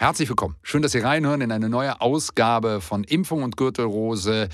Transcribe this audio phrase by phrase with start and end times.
[0.00, 0.56] Herzlich willkommen.
[0.62, 4.48] Schön, dass Sie reinhören in eine neue Ausgabe von Impfung und Gürtelrose,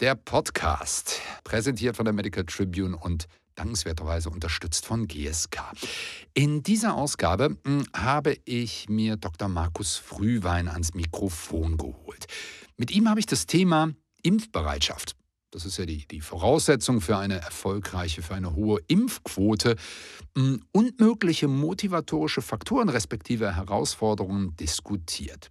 [0.00, 1.20] der Podcast.
[1.44, 5.58] Präsentiert von der Medical Tribune und dankenswerterweise unterstützt von GSK.
[6.32, 9.48] In dieser Ausgabe hm, habe ich mir Dr.
[9.48, 12.24] Markus Frühwein ans Mikrofon geholt.
[12.78, 13.90] Mit ihm habe ich das Thema
[14.22, 15.14] Impfbereitschaft
[15.56, 19.76] das ist ja die, die Voraussetzung für eine erfolgreiche, für eine hohe Impfquote
[20.34, 25.50] mm, und mögliche motivatorische Faktoren respektive Herausforderungen diskutiert.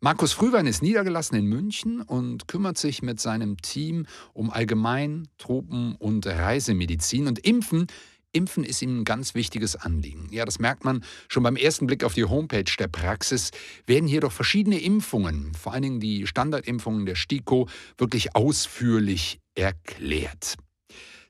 [0.00, 5.94] Markus Frühwein ist niedergelassen in München und kümmert sich mit seinem Team um Allgemein-, Tropen-
[5.94, 7.86] und Reisemedizin und Impfen
[8.36, 10.28] Impfen ist ihm ein ganz wichtiges Anliegen.
[10.30, 13.50] Ja, das merkt man schon beim ersten Blick auf die Homepage der Praxis.
[13.86, 20.56] Werden hier doch verschiedene Impfungen, vor allen Dingen die Standardimpfungen der STIKO, wirklich ausführlich erklärt.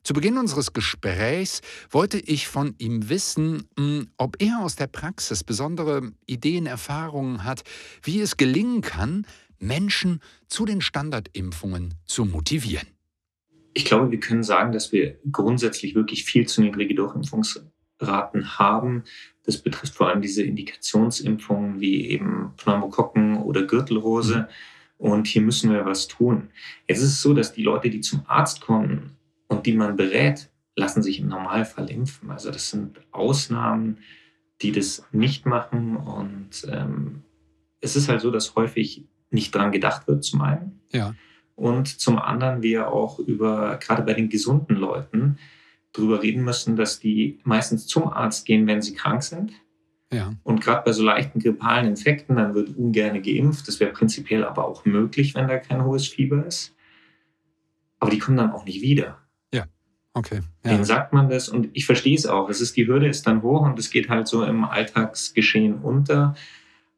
[0.02, 5.42] Zu Beginn unseres Gesprächs wollte ich von ihm wissen, hm, ob er aus der Praxis
[5.42, 7.62] besondere Ideen, Erfahrungen hat,
[8.02, 9.26] wie es gelingen kann,
[9.58, 12.95] Menschen zu den Standardimpfungen zu motivieren.
[13.76, 19.04] Ich glaube, wir können sagen, dass wir grundsätzlich wirklich viel zu niedrige Durchimpfungsraten haben.
[19.44, 24.38] Das betrifft vor allem diese Indikationsimpfungen wie eben Pneumokokken oder Gürtelrose.
[24.38, 24.46] Mhm.
[24.96, 26.48] Und hier müssen wir was tun.
[26.88, 29.10] Jetzt ist es so, dass die Leute, die zum Arzt kommen
[29.46, 32.30] und die man berät, lassen sich im Normalfall impfen.
[32.30, 33.98] Also das sind Ausnahmen,
[34.62, 35.98] die das nicht machen.
[35.98, 37.24] Und ähm,
[37.82, 40.80] es ist halt so, dass häufig nicht dran gedacht wird, zum einen.
[40.92, 41.14] Ja
[41.56, 45.38] und zum anderen wir auch über, gerade bei den gesunden Leuten,
[45.92, 49.52] darüber reden müssen, dass die meistens zum Arzt gehen, wenn sie krank sind.
[50.12, 50.34] Ja.
[50.44, 53.66] Und gerade bei so leichten grippalen Infekten, dann wird ungern geimpft.
[53.66, 56.74] Das wäre prinzipiell aber auch möglich, wenn da kein hohes Fieber ist.
[57.98, 59.18] Aber die kommen dann auch nicht wieder.
[59.52, 59.64] Ja,
[60.12, 60.40] okay.
[60.64, 60.72] Ja.
[60.72, 62.50] Denen sagt man das und ich verstehe es auch.
[62.50, 66.36] Es ist, die Hürde ist dann hoch und es geht halt so im Alltagsgeschehen unter.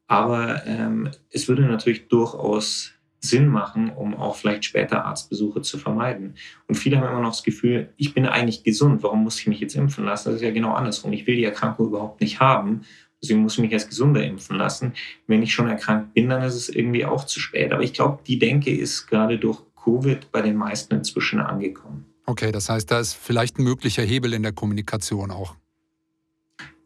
[0.08, 6.34] Aber ähm, es würde natürlich durchaus Sinn machen, um auch vielleicht später Arztbesuche zu vermeiden.
[6.66, 9.60] Und viele haben immer noch das Gefühl, ich bin eigentlich gesund, warum muss ich mich
[9.60, 10.28] jetzt impfen lassen?
[10.28, 11.12] Das ist ja genau andersrum.
[11.12, 12.82] Ich will die Erkrankung überhaupt nicht haben,
[13.20, 14.92] deswegen muss ich mich als Gesunder impfen lassen.
[15.26, 17.72] Wenn ich schon erkrankt bin, dann ist es irgendwie auch zu spät.
[17.72, 22.04] Aber ich glaube, die Denke ist gerade durch Covid bei den meisten inzwischen angekommen.
[22.26, 25.56] Okay, das heißt, da ist vielleicht ein möglicher Hebel in der Kommunikation auch.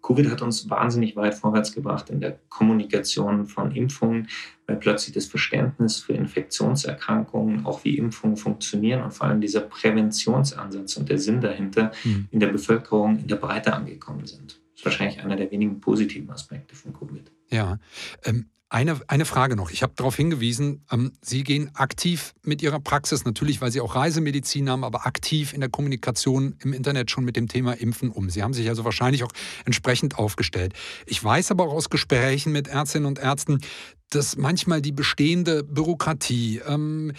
[0.03, 4.29] Covid hat uns wahnsinnig weit vorwärts gebracht in der Kommunikation von Impfungen,
[4.67, 10.97] weil plötzlich das Verständnis für Infektionserkrankungen, auch wie Impfungen funktionieren und vor allem dieser Präventionsansatz
[10.97, 12.29] und der Sinn dahinter mhm.
[12.31, 14.61] in der Bevölkerung in der Breite angekommen sind.
[14.73, 17.31] Das ist wahrscheinlich einer der wenigen positiven Aspekte von Covid.
[17.51, 17.79] Ja,
[18.25, 19.71] ähm, eine, eine Frage noch.
[19.71, 23.95] Ich habe darauf hingewiesen, ähm, Sie gehen aktiv mit Ihrer Praxis, natürlich, weil Sie auch
[23.95, 28.31] Reisemedizin haben, aber aktiv in der Kommunikation im Internet schon mit dem Thema Impfen um.
[28.31, 29.33] Sie haben sich also wahrscheinlich auch
[29.67, 30.73] entsprechend aufgestellt.
[31.05, 33.61] Ich weiß aber auch aus Gesprächen mit Ärztinnen und Ärzten,
[34.09, 37.13] dass manchmal die bestehende Bürokratie, ähm,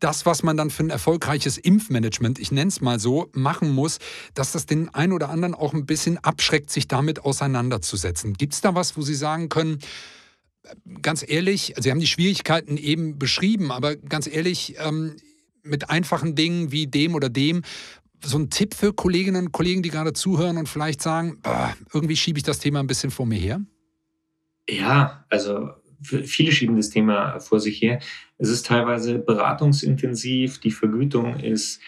[0.00, 3.98] das, was man dann für ein erfolgreiches Impfmanagement, ich nenne es mal so, machen muss,
[4.34, 8.34] dass das den einen oder anderen auch ein bisschen abschreckt, sich damit auseinanderzusetzen.
[8.34, 9.78] Gibt es da was, wo Sie sagen können,
[11.02, 15.16] ganz ehrlich, Sie haben die Schwierigkeiten eben beschrieben, aber ganz ehrlich, ähm,
[15.62, 17.62] mit einfachen Dingen wie dem oder dem,
[18.24, 21.40] so ein Tipp für Kolleginnen und Kollegen, die gerade zuhören und vielleicht sagen,
[21.92, 23.60] irgendwie schiebe ich das Thema ein bisschen vor mir her?
[24.68, 28.00] Ja, also viele schieben das Thema vor sich her.
[28.38, 31.80] Es ist teilweise beratungsintensiv, die Vergütung ist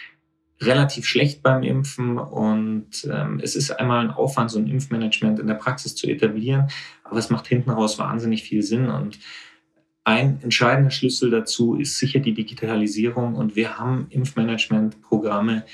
[0.61, 5.47] relativ schlecht beim Impfen und ähm, es ist einmal ein Aufwand, so ein Impfmanagement in
[5.47, 6.69] der Praxis zu etablieren,
[7.05, 9.19] aber es macht hinten raus wahnsinnig viel Sinn und
[10.09, 15.65] ein entscheidender Schlüssel dazu ist sicher die Digitalisierung und wir haben Impfmanagementprogramme,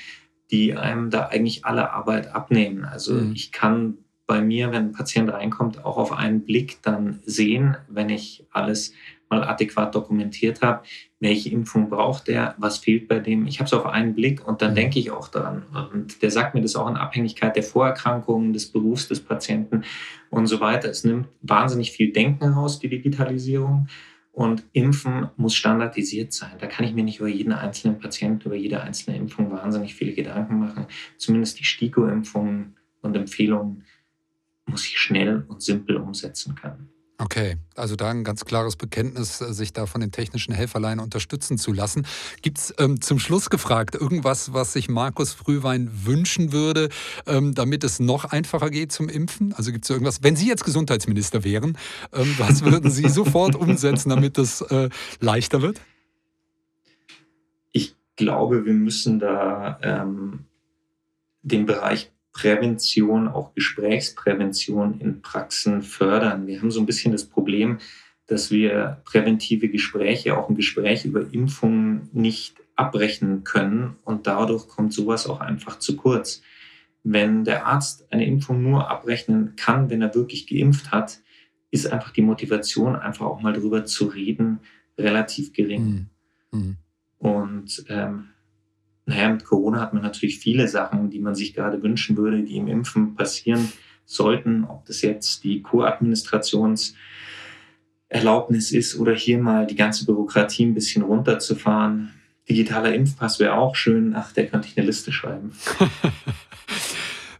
[0.51, 2.83] die einem da eigentlich alle Arbeit abnehmen.
[2.83, 3.31] Also mhm.
[3.33, 3.97] ich kann
[4.27, 8.93] bei mir, wenn ein Patient reinkommt, auch auf einen Blick dann sehen, wenn ich alles
[9.29, 10.83] mal adäquat dokumentiert habe,
[11.19, 13.47] welche Impfung braucht der, was fehlt bei dem.
[13.47, 14.75] Ich habe es auf einen Blick und dann mhm.
[14.75, 15.63] denke ich auch daran.
[15.91, 19.83] Und der sagt mir das auch in Abhängigkeit der Vorerkrankungen, des Berufs des Patienten
[20.29, 20.89] und so weiter.
[20.89, 23.87] Es nimmt wahnsinnig viel Denken heraus, die Digitalisierung.
[24.31, 26.51] Und Impfen muss standardisiert sein.
[26.59, 30.11] Da kann ich mir nicht über jeden einzelnen Patienten, über jede einzelne Impfung wahnsinnig viele
[30.11, 30.87] Gedanken machen.
[31.17, 33.85] Zumindest die STIKO-Impfungen und Empfehlungen
[34.65, 36.89] muss ich schnell und simpel umsetzen können.
[37.17, 41.57] Okay, also da ein ganz klares Bekenntnis, äh, sich da von den technischen Helferlein unterstützen
[41.57, 42.05] zu lassen.
[42.41, 46.89] Gibt es ähm, zum Schluss gefragt irgendwas, was sich Markus Frühwein wünschen würde,
[47.25, 49.53] ähm, damit es noch einfacher geht zum Impfen?
[49.53, 51.77] Also gibt es irgendwas, wenn Sie jetzt Gesundheitsminister wären,
[52.11, 54.89] ähm, was würden Sie sofort umsetzen, damit es äh,
[55.21, 55.79] leichter wird?
[57.71, 60.45] Ich glaube, wir müssen da ähm,
[61.43, 66.47] den Bereich Prävention, auch Gesprächsprävention in Praxen fördern.
[66.47, 67.77] Wir haben so ein bisschen das Problem,
[68.27, 74.91] dass wir präventive Gespräche, auch ein Gespräch über Impfungen nicht abrechnen können und dadurch kommt
[74.91, 76.41] sowas auch einfach zu kurz.
[77.03, 81.19] Wenn der Arzt eine Impfung nur abrechnen kann, wenn er wirklich geimpft hat,
[81.71, 84.59] ist einfach die Motivation, einfach auch mal drüber zu reden,
[84.97, 86.09] relativ gering.
[86.51, 86.59] Mhm.
[86.59, 86.77] Mhm.
[87.17, 88.25] Und ähm,
[89.05, 92.57] naja, mit Corona hat man natürlich viele Sachen, die man sich gerade wünschen würde, die
[92.57, 93.71] im Impfen passieren
[94.05, 96.95] sollten, ob das jetzt die Co-Administrations-
[98.15, 102.13] Erlaubnis ist oder hier mal die ganze Bürokratie ein bisschen runterzufahren.
[102.47, 104.13] Digitaler Impfpass wäre auch schön.
[104.15, 105.51] Ach, der könnte ich eine Liste schreiben.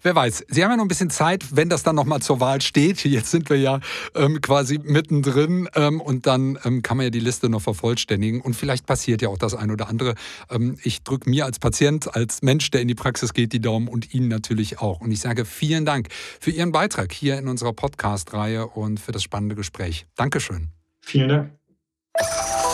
[0.06, 0.46] Wer weiß.
[0.50, 3.04] Sie haben ja noch ein bisschen Zeit, wenn das dann nochmal zur Wahl steht.
[3.04, 3.80] Jetzt sind wir ja
[4.14, 8.54] ähm, quasi mittendrin ähm, und dann ähm, kann man ja die Liste noch vervollständigen und
[8.54, 10.14] vielleicht passiert ja auch das ein oder andere.
[10.52, 13.88] Ähm, ich drücke mir als Patient, als Mensch, der in die Praxis geht, die Daumen
[13.88, 15.02] und Ihnen natürlich auch.
[15.02, 16.10] Und ich sage vielen Dank
[16.40, 20.06] für Ihren Beitrag hier in unserer Podcast-Reihe und für das spannende Gespräch.
[20.16, 20.70] Dankeschön.
[21.02, 22.65] Vielen Dank.